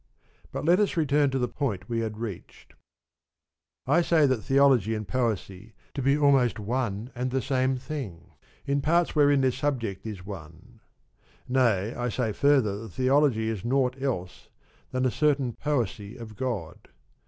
[0.51, 2.73] But let us return to the point we had reached.
[3.85, 7.39] I say that Theology and Poesy may be considered to be almost one and the
[7.39, 8.31] same thing,
[8.65, 10.79] in such parts wherein their subject Is one;
[11.47, 14.49] nay, I say further that Theology is naught else
[14.89, 16.89] than a certain Poesy of God.